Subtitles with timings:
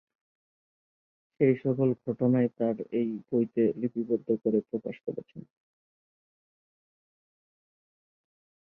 [1.39, 5.41] সেই সকল ঘটনাই তার এই বইতে লিপিবদ্ধ করে প্রকাশ করেছেন।